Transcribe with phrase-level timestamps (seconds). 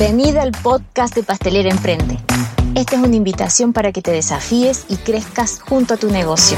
[0.00, 2.18] Bienvenida al podcast de Pastelera Emprende.
[2.74, 6.56] Esta es una invitación para que te desafíes y crezcas junto a tu negocio.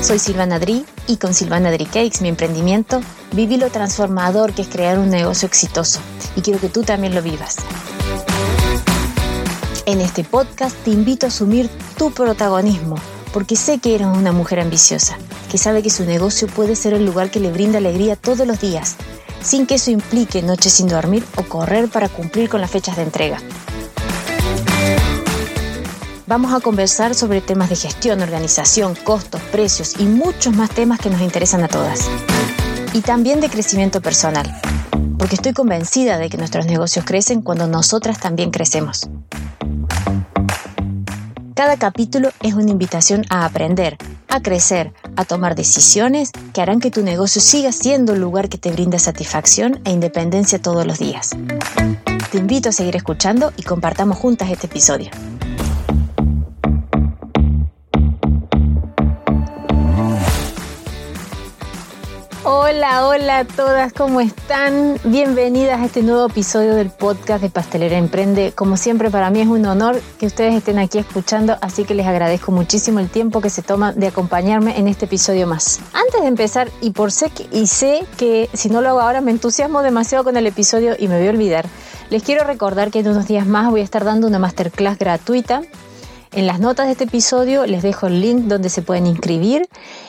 [0.00, 3.00] Soy Silvana Dri y con Silvana Dri Cakes, mi emprendimiento,
[3.32, 5.98] viví lo transformador que es crear un negocio exitoso
[6.36, 7.56] y quiero que tú también lo vivas.
[9.86, 12.94] En este podcast te invito a asumir tu protagonismo,
[13.32, 15.18] porque sé que eres una mujer ambiciosa,
[15.50, 18.60] que sabe que su negocio puede ser el lugar que le brinda alegría todos los
[18.60, 18.94] días,
[19.44, 23.02] sin que eso implique noches sin dormir o correr para cumplir con las fechas de
[23.02, 23.38] entrega.
[26.26, 31.10] Vamos a conversar sobre temas de gestión, organización, costos, precios y muchos más temas que
[31.10, 32.08] nos interesan a todas.
[32.94, 34.50] Y también de crecimiento personal,
[35.18, 39.08] porque estoy convencida de que nuestros negocios crecen cuando nosotras también crecemos.
[41.54, 43.98] Cada capítulo es una invitación a aprender,
[44.34, 48.58] a crecer, a tomar decisiones que harán que tu negocio siga siendo el lugar que
[48.58, 51.30] te brinda satisfacción e independencia todos los días.
[52.32, 55.12] Te invito a seguir escuchando y compartamos juntas este episodio.
[62.66, 64.98] Hola, hola a todas, ¿cómo están?
[65.04, 68.52] Bienvenidas a este nuevo episodio del podcast de Pastelera Emprende.
[68.54, 72.06] Como siempre, para mí es un honor que ustedes estén aquí escuchando, así que les
[72.06, 75.80] agradezco muchísimo el tiempo que se toma de acompañarme en este episodio más.
[75.92, 79.20] Antes de empezar, y por sé que, y sé que si no lo hago ahora
[79.20, 81.66] me entusiasmo demasiado con el episodio y me voy a olvidar,
[82.08, 85.60] les quiero recordar que en unos días más voy a estar dando una masterclass gratuita
[86.34, 89.68] en las notas de este episodio les dejo el link donde se pueden inscribir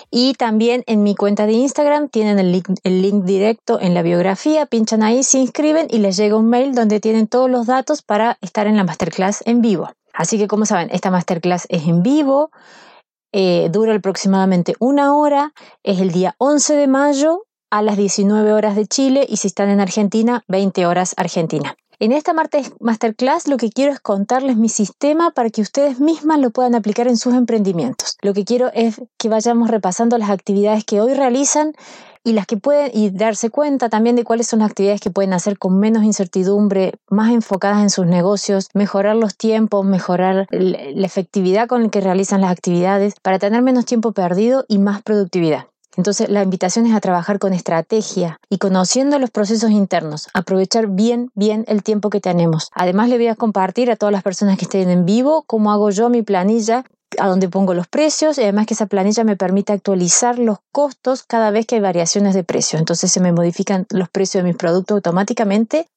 [0.10, 5.04] y también en mi cuenta de Instagram tienen el link, directo en la biografía, pinchan
[5.04, 8.66] ahí, se inscriben y les llega un mail donde tienen todos los datos para estar
[8.66, 9.92] en la masterclass en vivo.
[10.14, 12.50] Así que como saben, esta masterclass es en vivo,
[13.32, 15.54] eh, dura aproximadamente una hora,
[15.84, 19.70] es el día 11 de mayo a las 19 horas de Chile y si están
[19.70, 21.76] en Argentina, 20 horas Argentina.
[22.00, 26.52] En esta masterclass lo que quiero es contarles mi sistema para que ustedes mismas lo
[26.52, 28.18] puedan aplicar en sus emprendimientos.
[28.22, 31.74] Lo que quiero es que vayamos repasando las actividades que hoy realizan
[32.26, 35.32] y las que pueden y darse cuenta también de cuáles son las actividades que pueden
[35.32, 41.68] hacer con menos incertidumbre, más enfocadas en sus negocios, mejorar los tiempos, mejorar la efectividad
[41.68, 45.68] con la que realizan las actividades para tener menos tiempo perdido y más productividad.
[45.98, 51.32] Entonces, la invitación es a trabajar con estrategia y conociendo los procesos internos, aprovechar bien,
[51.36, 52.70] bien el tiempo que tenemos.
[52.74, 55.90] Además, le voy a compartir a todas las personas que estén en vivo cómo hago
[55.90, 56.86] yo mi planilla
[57.20, 61.24] a donde pongo los precios y además que esa planilla me permite actualizar los costos
[61.24, 62.78] cada vez que hay variaciones de precio.
[62.80, 65.88] Entonces se me modifican los precios de mis productos automáticamente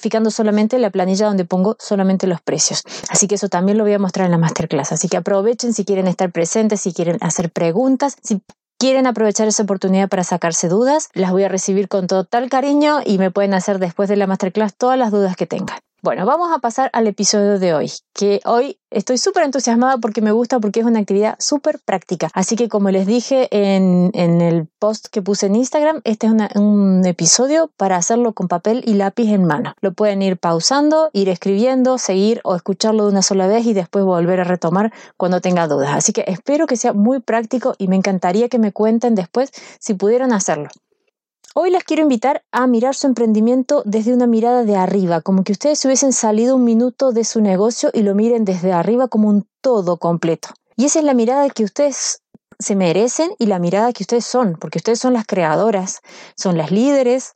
[0.00, 2.82] fijando solamente la planilla donde pongo solamente los precios.
[3.08, 4.92] Así que eso también lo voy a mostrar en la masterclass.
[4.92, 8.42] Así que aprovechen si quieren estar presentes, si quieren hacer preguntas, si
[8.84, 13.16] quieren aprovechar esa oportunidad para sacarse dudas, las voy a recibir con total cariño y
[13.16, 15.78] me pueden hacer después de la masterclass todas las dudas que tengan.
[16.04, 20.32] Bueno, vamos a pasar al episodio de hoy, que hoy estoy súper entusiasmada porque me
[20.32, 22.28] gusta, porque es una actividad súper práctica.
[22.34, 27.06] Así que como les dije en, el post que puse en Instagram, este es un
[27.06, 29.72] episodio para hacerlo con papel y lápiz en mano.
[29.80, 34.04] Lo pueden ir pausando, ir escribiendo, seguir o escucharlo de una sola vez y después
[34.04, 35.94] volver a retomar cuando tenga dudas.
[35.94, 39.94] Así que espero que sea muy práctico y me encantaría que me cuenten después si
[39.94, 40.68] pudieron hacerlo.
[41.56, 45.52] Hoy les quiero invitar a mirar su emprendimiento desde una mirada de arriba, como que
[45.52, 49.46] ustedes hubiesen salido un minuto de su negocio y lo miren desde arriba como un
[49.60, 50.48] todo completo.
[50.76, 52.22] Y esa es la mirada que ustedes
[52.58, 56.00] se merecen y la mirada que ustedes son, porque ustedes son las creadoras,
[56.36, 57.34] son las líderes,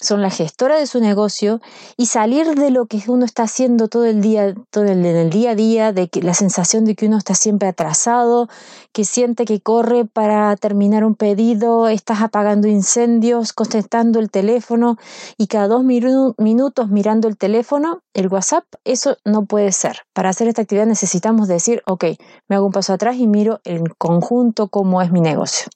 [0.00, 1.60] son la gestora de su negocio
[1.96, 5.54] y salir de lo que uno está haciendo todo el día, todo el, día a
[5.54, 8.48] día, de que la sensación de que uno está siempre atrasado,
[8.92, 14.96] que siente que corre para terminar un pedido, estás apagando incendios, contestando el teléfono
[15.36, 20.02] y cada dos minutos mirando el teléfono, el WhatsApp, eso no puede ser.
[20.12, 22.04] Para hacer esta actividad necesitamos decir, ok,
[22.48, 25.68] me hago un paso atrás y miro en conjunto cómo es mi negocio.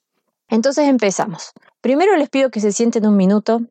[0.49, 1.51] Entonces empezamos.
[1.79, 3.61] Primero les pido que se sienten un minuto,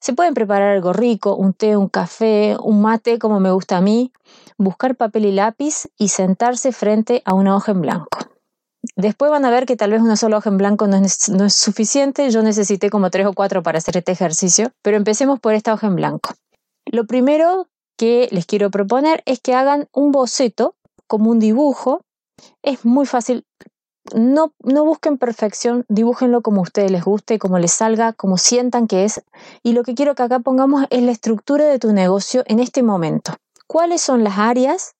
[0.00, 3.80] se pueden preparar algo rico, un té, un café, un mate, como me gusta a
[3.80, 4.12] mí,
[4.56, 8.18] buscar papel y lápiz y sentarse frente a una hoja en blanco.
[8.96, 11.44] Después van a ver que tal vez una sola hoja en blanco no es, no
[11.44, 15.54] es suficiente, yo necesité como tres o cuatro para hacer este ejercicio, pero empecemos por
[15.54, 16.34] esta hoja en blanco.
[16.86, 17.66] Lo primero
[17.96, 22.02] que les quiero proponer es que hagan un boceto como un dibujo.
[22.62, 23.44] Es muy fácil
[24.14, 28.86] no, no busquen perfección, dibújenlo como a ustedes les guste, como les salga, como sientan
[28.86, 29.22] que es.
[29.62, 32.82] Y lo que quiero que acá pongamos es la estructura de tu negocio en este
[32.82, 33.34] momento.
[33.66, 34.94] ¿Cuáles son las áreas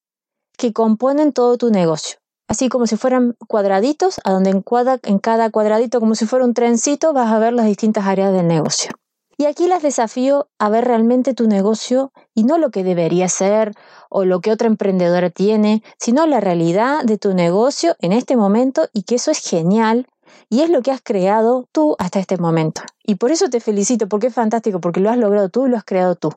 [0.57, 2.19] que componen todo tu negocio?
[2.49, 4.65] Así como si fueran cuadraditos, a donde en,
[5.03, 8.47] en cada cuadradito, como si fuera un trencito, vas a ver las distintas áreas del
[8.47, 8.93] negocio.
[9.41, 13.73] Y aquí las desafío a ver realmente tu negocio y no lo que debería ser
[14.11, 18.89] o lo que otra emprendedora tiene, sino la realidad de tu negocio en este momento
[18.93, 20.09] y que eso es genial
[20.51, 22.83] y es lo que has creado tú hasta este momento.
[23.05, 25.77] Y por eso te felicito, porque es fantástico, porque lo has logrado tú y lo
[25.77, 26.33] has creado tú.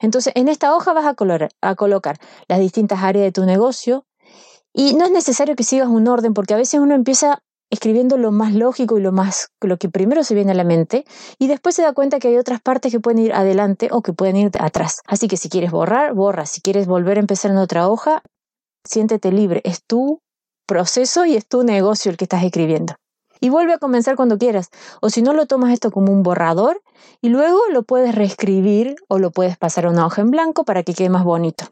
[0.00, 1.14] Entonces, en esta hoja vas a,
[1.60, 2.18] a colocar
[2.48, 4.06] las distintas áreas de tu negocio
[4.72, 8.32] y no es necesario que sigas un orden, porque a veces uno empieza escribiendo lo
[8.32, 11.04] más lógico y lo más lo que primero se viene a la mente
[11.38, 14.12] y después se da cuenta que hay otras partes que pueden ir adelante o que
[14.12, 15.00] pueden ir atrás.
[15.06, 16.46] Así que si quieres borrar, borra.
[16.46, 18.22] Si quieres volver a empezar en otra hoja,
[18.84, 19.60] siéntete libre.
[19.64, 20.20] Es tu
[20.66, 22.94] proceso y es tu negocio el que estás escribiendo.
[23.40, 24.68] Y vuelve a comenzar cuando quieras.
[25.00, 26.82] O si no, lo tomas esto como un borrador
[27.22, 30.82] y luego lo puedes reescribir o lo puedes pasar a una hoja en blanco para
[30.82, 31.64] que quede más bonito.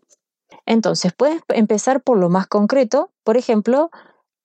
[0.65, 3.11] Entonces, puedes empezar por lo más concreto.
[3.23, 3.91] Por ejemplo,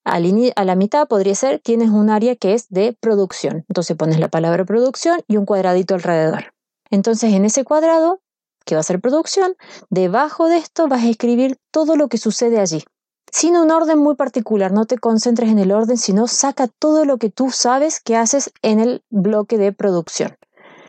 [0.04, 0.20] a
[0.66, 3.66] la mitad podría ser, tienes un área que es de producción.
[3.70, 6.54] Entonces pones la palabra producción y un cuadradito alrededor.
[6.90, 8.20] Entonces en ese cuadrado,
[8.66, 9.56] que va a ser producción,
[9.90, 12.84] debajo de esto vas a escribir todo lo que sucede allí.
[13.32, 17.18] Sin un orden muy particular, no te concentres en el orden, sino saca todo lo
[17.18, 20.38] que tú sabes que haces en el bloque de producción.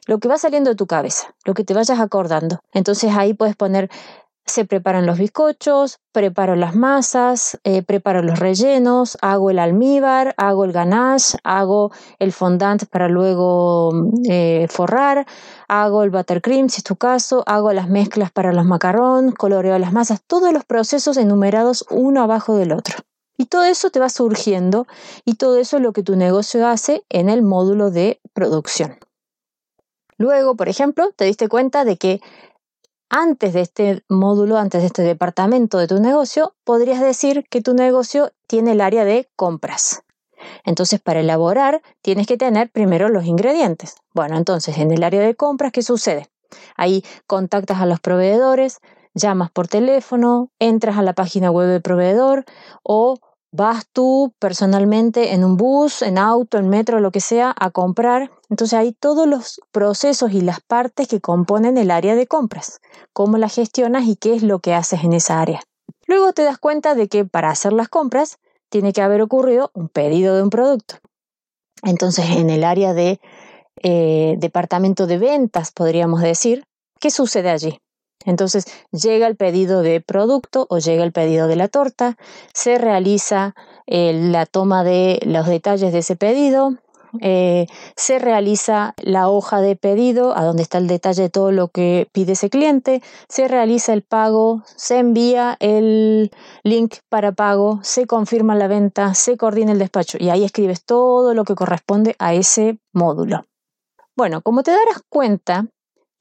[0.06, 2.60] Lo que va saliendo de tu cabeza, lo que te vayas acordando.
[2.74, 3.90] Entonces ahí puedes poner
[4.46, 10.64] se preparan los bizcochos, preparo las masas, eh, preparo los rellenos, hago el almíbar, hago
[10.64, 13.90] el ganache, hago el fondant para luego
[14.28, 15.26] eh, forrar,
[15.68, 19.92] hago el buttercream si es tu caso, hago las mezclas para los macarrón, coloreo las
[19.92, 22.98] masas, todos los procesos enumerados uno abajo del otro.
[23.36, 24.86] Y todo eso te va surgiendo
[25.24, 28.98] y todo eso es lo que tu negocio hace en el módulo de producción.
[30.16, 32.20] Luego, por ejemplo, te diste cuenta de que
[33.08, 37.74] antes de este módulo, antes de este departamento de tu negocio, podrías decir que tu
[37.74, 40.02] negocio tiene el área de compras.
[40.64, 43.96] Entonces, para elaborar, tienes que tener primero los ingredientes.
[44.12, 46.28] Bueno, entonces, en el área de compras, ¿qué sucede?
[46.76, 48.80] Ahí contactas a los proveedores,
[49.14, 52.44] llamas por teléfono, entras a la página web del proveedor
[52.82, 53.18] o
[53.56, 58.32] vas tú personalmente en un bus, en auto, en metro, lo que sea, a comprar.
[58.50, 62.80] Entonces hay todos los procesos y las partes que componen el área de compras,
[63.12, 65.60] cómo las gestionas y qué es lo que haces en esa área.
[66.08, 68.38] Luego te das cuenta de que para hacer las compras
[68.70, 70.96] tiene que haber ocurrido un pedido de un producto.
[71.84, 73.20] Entonces en el área de
[73.84, 76.64] eh, departamento de ventas, podríamos decir,
[76.98, 77.78] ¿qué sucede allí?
[78.24, 82.16] Entonces llega el pedido de producto o llega el pedido de la torta,
[82.52, 83.54] se realiza
[83.86, 86.78] eh, la toma de los detalles de ese pedido,
[87.20, 87.66] eh,
[87.96, 92.08] se realiza la hoja de pedido, a donde está el detalle de todo lo que
[92.12, 96.32] pide ese cliente, se realiza el pago, se envía el
[96.62, 101.34] link para pago, se confirma la venta, se coordina el despacho y ahí escribes todo
[101.34, 103.44] lo que corresponde a ese módulo.
[104.16, 105.66] Bueno, como te darás cuenta,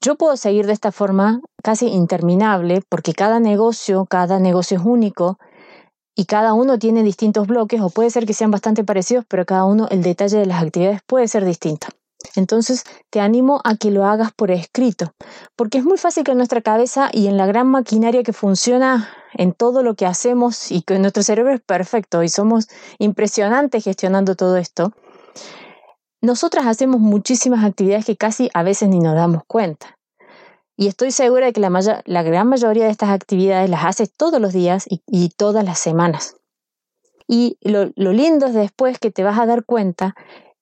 [0.04, 5.38] yo puedo seguir de esta forma casi interminable porque cada negocio, cada negocio es único
[6.14, 9.64] y cada uno tiene distintos bloques o puede ser que sean bastante parecidos, pero cada
[9.64, 11.86] uno el detalle de las actividades puede ser distinto.
[12.36, 15.14] Entonces te animo a que lo hagas por escrito,
[15.56, 19.08] porque es muy fácil que en nuestra cabeza y en la gran maquinaria que funciona
[19.32, 22.68] en todo lo que hacemos y que nuestro cerebro es perfecto y somos
[22.98, 24.92] impresionantes gestionando todo esto,
[26.24, 29.98] nosotras hacemos muchísimas actividades que casi a veces ni nos damos cuenta.
[30.76, 34.52] Y estoy segura de que la, gran mayoría de estas actividades las haces todos los
[34.52, 36.36] días y, todas las semanas.
[37.28, 40.14] Y lo, lindo es después que te vas a dar cuenta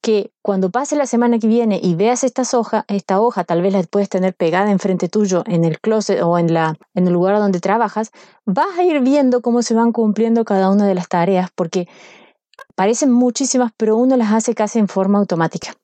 [0.02, 3.73] que cuando pase la semana que viene y veas esta hoja, esta hoja tal vez
[3.73, 7.61] la puedes tener pegada enfrente tuyo en el closet o en, en el lugar donde
[7.61, 8.11] trabajas,
[8.45, 11.88] vas a ir viendo cómo se van cumpliendo cada una de las tareas porque
[12.75, 15.75] Parecen muchísimas, pero uno las hace casi en forma automática.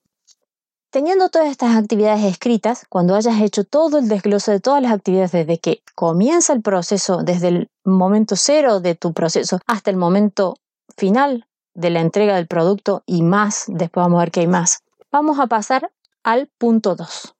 [0.91, 5.31] Teniendo todas estas actividades escritas, cuando hayas hecho todo el desglose de todas las actividades
[5.31, 10.55] desde que comienza el proceso, desde el momento cero de tu proceso hasta el momento
[10.97, 11.45] final
[11.75, 14.79] de la entrega del producto y más, después vamos a ver que hay más,
[15.11, 15.91] vamos a pasar
[16.23, 17.35] al punto 2.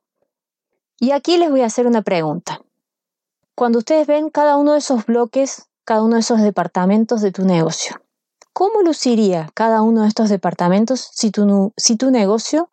[0.99, 2.61] Y aquí les voy a hacer una pregunta.
[3.55, 7.45] Cuando ustedes ven cada uno de esos bloques, cada uno de esos departamentos de tu
[7.45, 7.99] negocio,
[8.59, 12.69] ¿Cómo luciría cada uno de estos departamentos si tu, negocio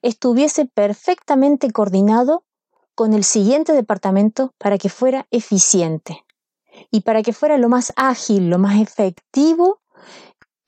[0.00, 2.44] estuviese perfectamente coordinado
[2.94, 6.24] con el siguiente departamento para que fuera eficiente
[6.92, 9.80] y para que fuera lo más ágil, lo más efectivo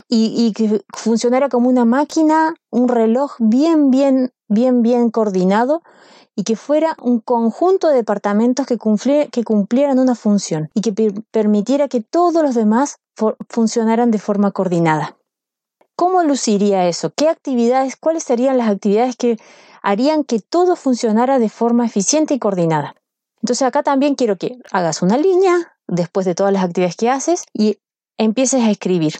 [0.09, 5.83] y, que funcionara como una máquina, un reloj bien, bien, bien, bien coordinado
[6.37, 8.79] y que fuera un conjunto de departamentos que,
[9.33, 12.99] que cumplieran una función y que permitiera que todos los demás
[13.49, 15.17] funcionaran de forma coordinada.
[15.97, 17.11] ¿Cómo luciría eso?
[17.17, 19.39] ¿Qué actividades, cuáles serían las actividades que
[19.87, 22.97] harían que todo funcionara de forma eficiente y coordinada.
[23.41, 27.45] Entonces acá también quiero que hagas una línea después de todas las actividades que haces
[27.53, 27.79] y
[28.19, 29.13] empieces a escribir.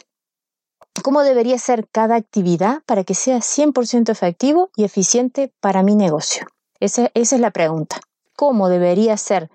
[1.03, 6.47] ¿Cómo debería ser cada actividad para que sea 100% efectivo y eficiente para mi negocio?
[6.79, 7.99] Esa, es la pregunta.
[8.35, 9.49] ¿Cómo debería ser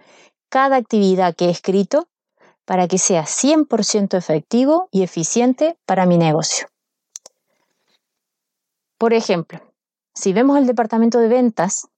[0.48, 2.08] cada actividad que he escrito
[2.64, 6.68] para que sea 100% efectivo y eficiente para mi negocio?
[8.98, 9.60] Por ejemplo,
[10.14, 11.88] si vemos el departamento de ventas,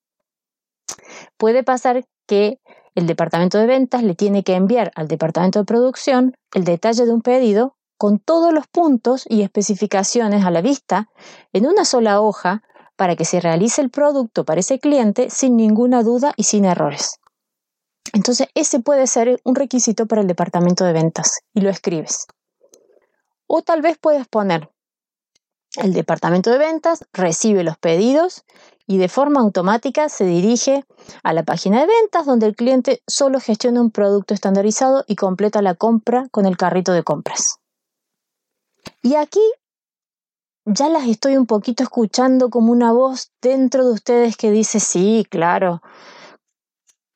[1.37, 2.61] puede pasar que
[2.95, 7.13] el departamento de ventas le tiene que enviar al departamento de producción el detalle de
[7.13, 11.09] un pedido con todos los puntos y especificaciones a la vista
[11.55, 12.63] en una sola hoja
[12.97, 17.19] para que se realice el producto para ese cliente sin ninguna duda y sin errores.
[18.13, 22.27] Entonces, ese puede ser un requisito para el departamento de ventas y lo escribes.
[23.47, 24.69] O tal vez puedes poner,
[25.77, 28.45] el departamento de ventas recibe los pedidos
[28.87, 30.85] y de forma automática se dirige
[31.23, 35.63] a la página de ventas donde el cliente solo gestiona un producto estandarizado y completa
[35.63, 37.61] la compra con el carrito de compras.
[39.05, 39.43] Y aquí
[40.65, 45.27] ya las estoy un poquito escuchando como una voz dentro de ustedes que dice, sí,
[45.29, 45.83] claro,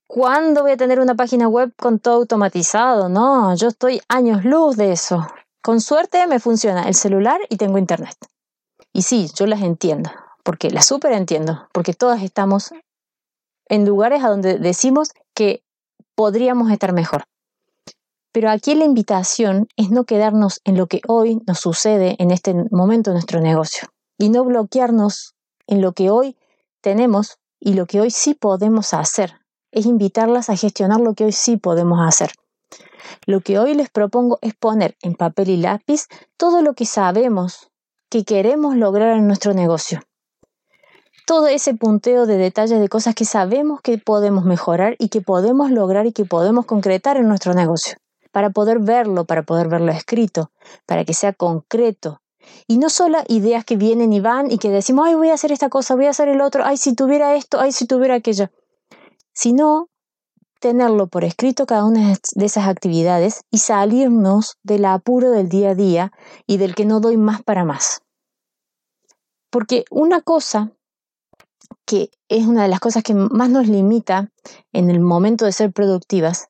[0.07, 3.09] ¿cuándo voy a tener una página web con todo automatizado?
[3.09, 5.27] No, yo estoy años luz de eso.
[5.63, 8.19] Con suerte me funciona el celular y tengo internet.
[8.93, 10.11] Y sí, yo las entiendo,
[10.43, 12.71] porque las súper entiendo, porque todas estamos
[13.67, 15.63] en lugares a donde decimos que
[16.15, 17.25] podríamos estar mejor.
[18.39, 22.55] Pero aquí la invitación es no quedarnos en lo que hoy nos sucede en este
[22.71, 25.35] momento de nuestro negocio y no bloquearnos
[25.67, 26.37] en lo que hoy
[26.81, 29.41] tenemos y lo que hoy sí podemos hacer.
[29.73, 32.31] Es invitarlas a gestionar lo que hoy sí podemos hacer.
[33.27, 37.73] Lo que hoy les propongo es poner en papel y lápiz todo lo que sabemos
[38.09, 40.03] que queremos lograr en nuestro negocio.
[41.27, 45.73] Todo ese punteo de detalles de cosas que sabemos que podemos mejorar y que podemos
[45.73, 47.99] lograr y que podemos concretar en nuestro negocio
[48.33, 50.51] para poder verlo, para poder verlo escrito,
[50.87, 52.21] para que sea concreto.
[52.67, 55.53] Y no solo ideas que vienen y van y que decimos, ay, voy a hacer
[55.53, 58.51] esta cosa, voy a hacer el otro, ay, si tuviera esto, ay, si tuviera aquello,
[59.33, 59.89] sino
[60.61, 65.75] tenerlo por escrito cada una de esas actividades y salirnos del apuro del día a
[65.75, 66.13] día
[66.47, 68.03] y del que no doy más para más.
[69.51, 70.73] Porque una cosa
[71.87, 74.31] que es una de las cosas que más nos limita
[74.73, 76.49] en el momento de ser productivas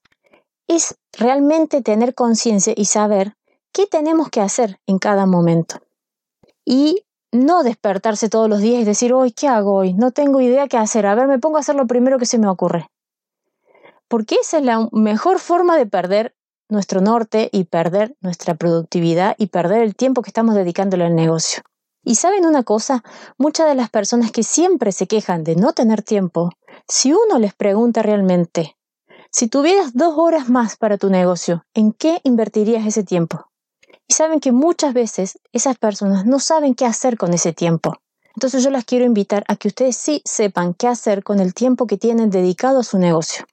[0.67, 3.37] es realmente tener conciencia y saber
[3.73, 5.81] qué tenemos que hacer en cada momento.
[6.65, 9.95] Y no despertarse todos los días y decir, hoy, ¿qué hago hoy?
[9.95, 11.07] No tengo idea qué hacer.
[11.07, 12.89] A ver, me pongo a hacer lo primero que se me ocurre.
[14.09, 16.35] Porque esa es la mejor forma de perder
[16.71, 21.63] nuestro norte y perder nuestra productividad y perder el tiempo que estamos dedicándole al negocio.
[22.05, 23.03] Y saben una cosa,
[23.37, 26.51] muchas de las personas que siempre se quejan de no tener tiempo,
[26.87, 28.78] si uno les pregunta realmente,
[29.31, 33.51] si tuvieras dos horas más para tu negocio, ¿en qué invertirías ese tiempo?
[34.07, 37.95] Y saben que muchas veces esas personas no saben qué hacer con ese tiempo.
[38.35, 41.87] Entonces yo las quiero invitar a que ustedes sí sepan qué hacer con el tiempo
[41.87, 43.45] que tienen dedicado a su negocio.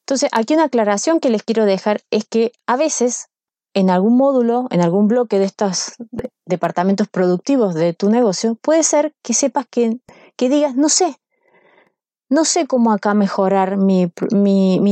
[0.00, 3.28] Entonces aquí una aclaración que les quiero dejar es que a veces
[3.74, 5.94] en algún módulo, en algún bloque de estos
[6.46, 9.98] departamentos productivos de tu negocio, puede ser que sepas que,
[10.36, 11.16] que digas, no sé,
[12.28, 14.10] no sé cómo acá mejorar mi,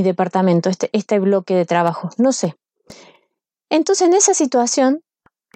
[0.03, 2.57] departamento, este, este bloque de trabajo, no sé.
[3.71, 5.03] Entonces, en esa situación,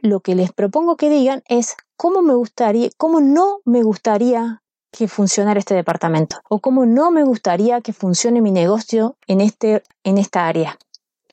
[0.00, 5.09] lo que les propongo que digan es cómo me gustaría, cómo no me gustaría que
[5.09, 10.18] funcionara este departamento o cómo no me gustaría que funcione mi negocio en, este, en
[10.18, 10.78] esta área.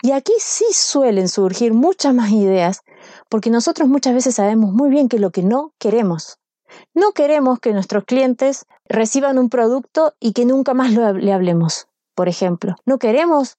[0.01, 2.81] Y aquí sí suelen surgir muchas más ideas
[3.29, 6.39] porque nosotros muchas veces sabemos muy bien que lo que no queremos
[6.93, 12.29] no queremos que nuestros clientes reciban un producto y que nunca más le hablemos, por
[12.29, 12.75] ejemplo.
[12.85, 13.57] No queremos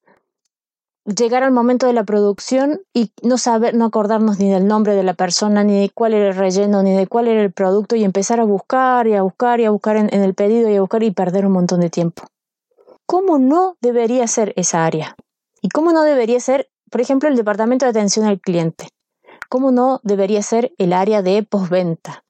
[1.04, 5.02] llegar al momento de la producción y no saber, no acordarnos ni del nombre de
[5.02, 8.04] la persona, ni de cuál era el relleno, ni de cuál era el producto y
[8.04, 10.80] empezar a buscar y a buscar y a buscar en, en el pedido y a
[10.80, 12.24] buscar y perder un montón de tiempo.
[13.06, 15.14] ¿Cómo no debería ser esa área?
[15.60, 18.88] ¿Y cómo no debería ser, por ejemplo, el departamento de atención al cliente?
[19.50, 22.23] ¿Cómo no debería ser el área de postventa?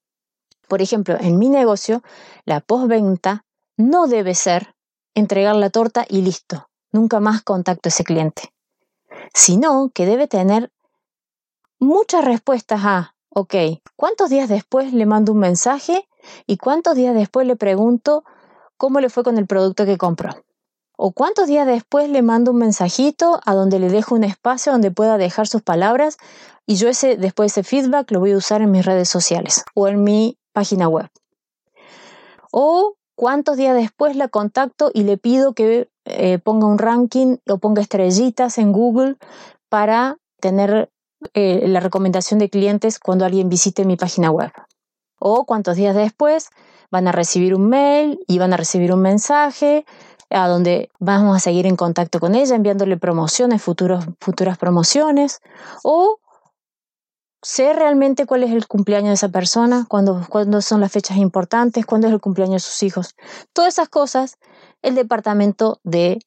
[0.68, 2.02] Por ejemplo, en mi negocio,
[2.44, 3.44] la postventa
[3.76, 4.75] no debe ser
[5.14, 8.52] entregar la torta y listo, nunca más contacto a ese cliente,
[9.33, 10.71] sino que debe tener
[11.78, 13.54] muchas respuestas a, ok,
[13.97, 16.09] ¿cuántos días después le mando un mensaje
[16.47, 18.25] y cuántos días después le pregunto
[18.76, 20.44] cómo le fue con el producto que compró?
[20.97, 24.92] ¿O cuántos días después le mando un mensajito a donde le dejo un espacio donde
[24.92, 26.18] pueda dejar sus palabras
[26.66, 29.88] y yo ese después ese feedback lo voy a usar en mis redes sociales o
[29.88, 31.11] en mi página web.
[32.50, 37.58] O ¿Cuántos días después la contacto y le pido que eh, ponga un ranking o
[37.58, 39.16] ponga estrellitas en Google
[39.68, 40.90] para tener
[41.32, 44.50] eh, la recomendación de clientes cuando alguien visite mi página web?
[45.20, 46.50] ¿O cuántos días después
[46.90, 49.87] van a recibir un mail y van a recibir un mensaje
[50.30, 55.40] a donde vamos a seguir en contacto con ella, enviándole promociones, futuros, futuras promociones,
[55.84, 56.18] o
[57.44, 61.84] sé realmente cuál es el cumpleaños de esa persona, cuándo, cuándo son las fechas importantes,
[61.84, 63.14] cuándo es el cumpleaños de sus hijos.
[63.52, 64.38] Todas esas cosas,
[64.82, 66.18] el departamento de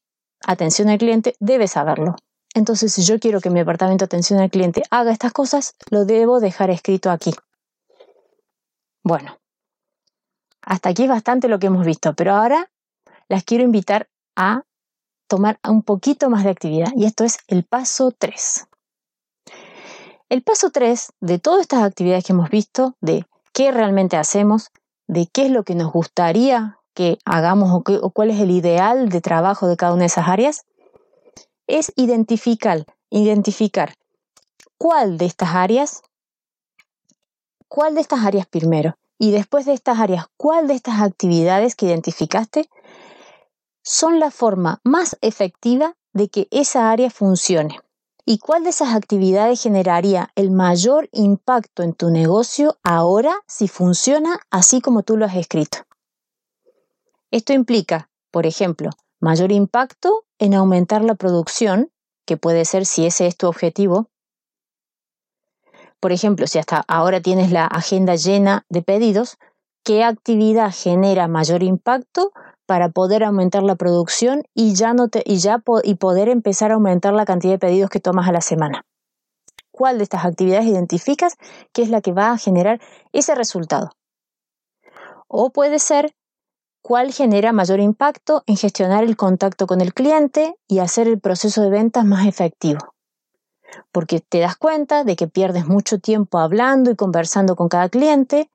[0.45, 2.15] atención al cliente debe saberlo.
[2.53, 6.05] Entonces, si yo quiero que mi departamento de atención al cliente haga estas cosas, lo
[6.05, 7.33] debo dejar escrito aquí.
[9.03, 9.37] Bueno,
[10.61, 12.69] hasta aquí es bastante lo que hemos visto, pero ahora
[13.27, 14.63] las quiero invitar a
[15.27, 18.67] tomar un poquito más de actividad y esto es el paso 3.
[20.29, 24.71] El paso 3 de todas estas actividades que hemos visto, de qué realmente hacemos,
[25.07, 29.07] de qué es lo que nos gustaría que hagamos o, o cuál es el ideal
[29.07, 30.65] de trabajo de cada una de esas áreas,
[31.65, 33.93] es identificar, identificar
[34.77, 36.01] cuál de estas áreas,
[37.69, 41.85] cuál de estas áreas primero y después de estas áreas, cuál de estas actividades que
[41.85, 42.69] identificaste
[43.81, 47.79] son la forma más efectiva de que esa área funcione.
[48.29, 54.41] ¿Y cuál de esas actividades generaría el mayor impacto en tu negocio ahora si funciona
[54.51, 55.77] así como tú lo has escrito?
[57.31, 58.89] Esto implica, por ejemplo,
[59.21, 61.89] mayor impacto en aumentar la producción,
[62.25, 64.09] que puede ser si ese es tu objetivo.
[66.01, 69.37] Por ejemplo, si hasta ahora tienes la agenda llena de pedidos,
[69.85, 72.33] ¿qué actividad genera mayor impacto
[72.67, 77.13] para poder aumentar la producción y ya, no y, ya y poder empezar a aumentar
[77.13, 78.85] la cantidad de pedidos que tomas a la semana.
[79.71, 81.37] ¿Cuál de estas actividades identificas
[81.71, 82.79] que es la que va a generar
[83.13, 83.91] ese resultado?
[85.27, 86.13] O puede ser
[86.81, 91.61] cuál genera mayor impacto en gestionar el contacto con el cliente y hacer el proceso
[91.61, 92.93] de ventas más efectivo.
[93.91, 98.49] Porque te das cuenta de que pierdes mucho tiempo hablando y conversando con cada cliente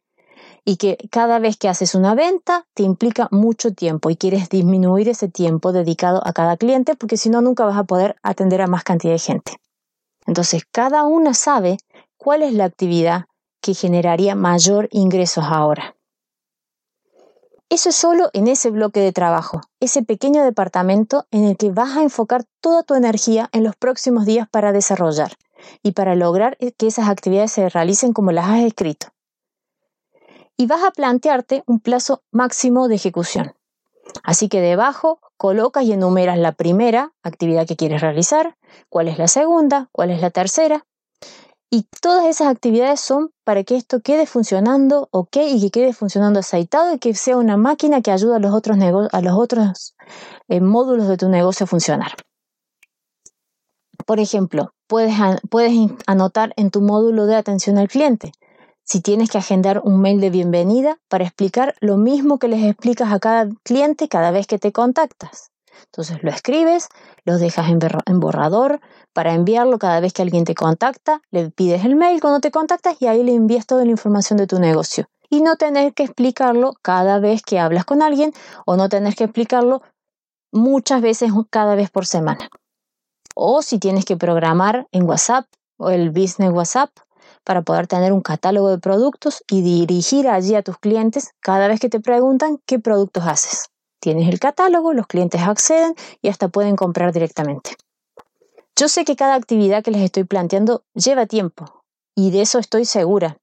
[0.65, 5.09] y que cada vez que haces una venta te implica mucho tiempo y quieres disminuir
[5.09, 8.69] ese tiempo dedicado a cada cliente porque si no nunca vas a poder atender a
[8.69, 9.57] más cantidad de gente.
[10.27, 11.79] Entonces, cada una sabe
[12.17, 13.25] cuál es la actividad
[13.61, 15.97] que generaría mayor ingresos ahora.
[17.69, 21.97] Eso es solo en ese bloque de trabajo, ese pequeño departamento en el que vas
[21.97, 25.33] a enfocar toda tu energía en los próximos días para desarrollar
[25.83, 29.12] y para lograr que esas actividades se realicen como las has escrito
[30.57, 33.55] y vas a plantearte un plazo máximo de ejecución.
[34.23, 38.57] Así que debajo colocas y enumeras la primera actividad que quieres realizar,
[38.89, 40.87] cuál es la segunda, cuál es la tercera.
[41.71, 46.41] Y todas esas actividades son para que esto quede funcionando ok y que quede funcionando
[46.41, 49.97] aceitado y que sea una máquina que ayude a los otros, a los otros
[50.49, 52.13] eh, módulos de tu negocio a funcionar.
[54.05, 55.15] Por ejemplo, puedes,
[55.49, 55.73] puedes
[56.07, 58.33] anotar en tu módulo de atención al cliente
[58.85, 63.13] si tienes que agendar un mail de bienvenida para explicar lo mismo que les explicas
[63.13, 65.51] a cada cliente cada vez que te contactas.
[65.87, 66.89] Entonces lo escribes,
[67.25, 68.81] lo dejas en borrador
[69.13, 72.97] para enviarlo cada vez que alguien te contacta, le pides el mail cuando te contactas
[73.01, 75.07] y ahí le envías toda la información de tu negocio.
[75.29, 78.33] Y no tener que explicarlo cada vez que hablas con alguien
[78.67, 79.83] o no tener que explicarlo
[80.53, 82.51] muchas veces cada vez por semana.
[83.35, 85.47] O si tienes que programar en WhatsApp
[85.79, 86.91] o el business WhatsApp,
[87.45, 91.81] para poder tener un catálogo de productos y dirigir allí a tus clientes cada vez
[91.81, 93.69] que te preguntan qué productos haces.
[94.01, 97.77] Tienes el catálogo, los clientes acceden y hasta pueden comprar directamente.
[98.75, 101.83] Yo sé que cada actividad que les estoy planteando lleva tiempo
[102.17, 103.39] y de eso estoy segura,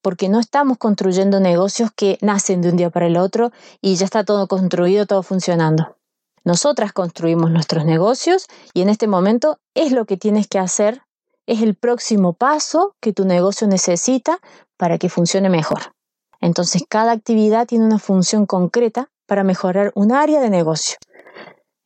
[0.00, 4.04] porque no estamos construyendo negocios que nacen de un día para el otro y ya
[4.04, 5.96] está todo construido, todo funcionando.
[6.44, 11.02] Nosotras construimos nuestros negocios y en este momento es lo que tienes que hacer
[11.48, 14.38] es el próximo paso que tu negocio necesita
[14.76, 15.94] para que funcione mejor.
[16.40, 20.98] Entonces, cada actividad tiene una función concreta para mejorar un área de negocio.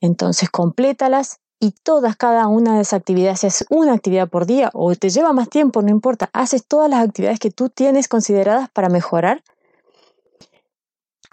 [0.01, 4.69] Entonces, complétalas y todas, cada una de esas actividades, si es una actividad por día
[4.75, 8.69] o te lleva más tiempo, no importa, haces todas las actividades que tú tienes consideradas
[8.69, 9.45] para mejorar.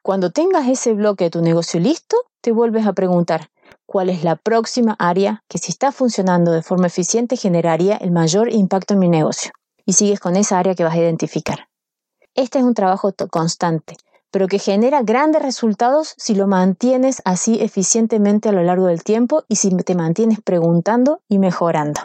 [0.04, 3.50] Cuando tengas ese bloque de tu negocio listo, te vuelves a preguntar,
[3.90, 8.54] cuál es la próxima área que si está funcionando de forma eficiente generaría el mayor
[8.54, 9.52] impacto en mi negocio.
[9.84, 11.70] Y sigues con esa área que vas a identificar.
[12.36, 13.98] Este es un trabajo constante,
[14.30, 19.44] pero que genera grandes resultados si lo mantienes así eficientemente a lo largo del tiempo
[19.48, 22.00] y si te mantienes preguntando y mejorando.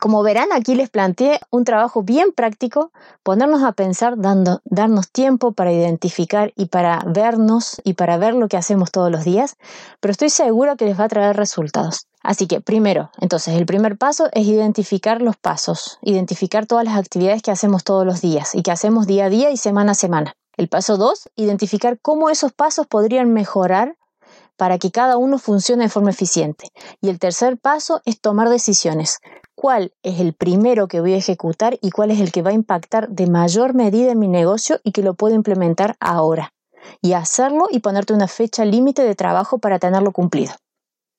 [0.00, 5.52] Como verán, aquí les planteé un trabajo bien práctico, ponernos a pensar, dando, darnos tiempo
[5.52, 9.56] para identificar y para vernos y para ver lo que hacemos todos los días,
[10.00, 12.06] pero estoy segura que les va a traer resultados.
[12.22, 17.42] Así que primero, entonces el primer paso es identificar los pasos, identificar todas las actividades
[17.42, 20.34] que hacemos todos los días y que hacemos día a día y semana a semana.
[20.56, 23.96] El paso dos, identificar cómo esos pasos podrían mejorar
[24.56, 26.68] para que cada uno funcione de forma eficiente.
[27.00, 29.18] Y el tercer paso es tomar decisiones
[29.54, 32.54] cuál es el primero que voy a ejecutar y cuál es el que va a
[32.54, 36.52] impactar de mayor medida en mi negocio y que lo puedo implementar ahora.
[37.00, 40.52] Y hacerlo y ponerte una fecha límite de trabajo para tenerlo cumplido.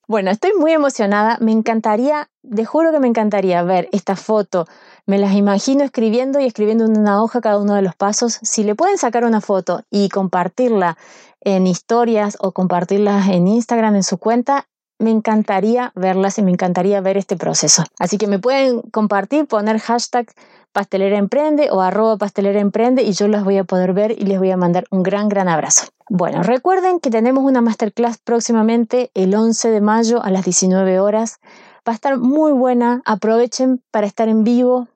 [0.05, 1.37] Bueno, estoy muy emocionada.
[1.39, 4.67] Me encantaría, te juro que me encantaría ver esta foto.
[5.05, 8.39] Me las imagino escribiendo y escribiendo en una hoja cada uno de los pasos.
[8.41, 10.97] Si le pueden sacar una foto y compartirla
[11.39, 14.67] en historias o compartirlas en Instagram en su cuenta,
[15.03, 17.83] me encantaría verlas y me encantaría ver este proceso.
[17.99, 20.27] Así que me pueden compartir, poner hashtag
[20.73, 24.39] pastelera emprende o arroba pastelera emprende y yo las voy a poder ver y les
[24.39, 25.85] voy a mandar un gran, gran abrazo.
[26.09, 31.39] Bueno, recuerden que tenemos una masterclass próximamente el 11 de mayo a las 19 horas.
[31.87, 34.87] Va a estar muy buena, aprovechen para estar en vivo.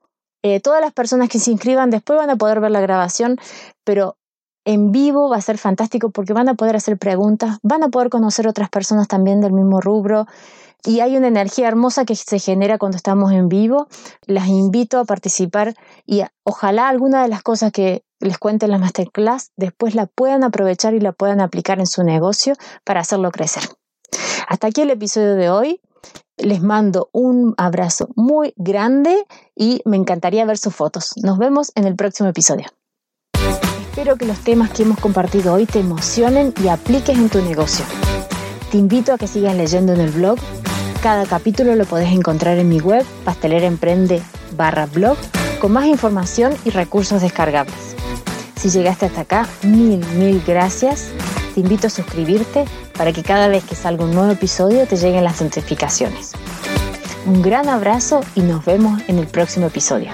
[0.44, 3.38] Eh, todas las personas que se inscriban después van a poder ver la grabación,
[3.84, 4.18] pero
[4.68, 8.10] en vivo va a ser fantástico porque van a poder hacer preguntas, van a poder
[8.10, 10.28] conocer otras personas también del mismo rubro
[10.86, 13.88] y hay una energía hermosa que se genera cuando estamos en vivo.
[14.26, 15.74] Las invito a participar
[16.06, 20.44] y ojalá alguna de las cosas que les cuente en la masterclass después la puedan
[20.44, 22.54] aprovechar y la puedan aplicar en su negocio
[22.84, 23.64] para hacerlo crecer.
[24.50, 25.82] Hasta aquí el episodio de hoy.
[26.36, 29.26] Les mando un abrazo muy grande
[29.56, 31.14] y me encantaría ver sus fotos.
[31.24, 32.68] Nos vemos en el próximo episodio.
[33.98, 37.84] Espero que los temas que hemos compartido hoy te emocionen y apliques en tu negocio.
[38.70, 40.38] Te invito a que sigas leyendo en el blog.
[41.02, 44.22] Cada capítulo lo podés encontrar en mi web, pasteleraemprende
[44.56, 45.18] barra blog,
[45.60, 47.96] con más información y recursos descargables.
[48.56, 51.10] Si llegaste hasta acá, mil, mil gracias.
[51.56, 52.66] Te invito a suscribirte
[53.00, 56.34] para que cada vez que salga un nuevo episodio te lleguen las notificaciones.
[57.26, 60.12] Un gran abrazo y nos vemos en el próximo episodio.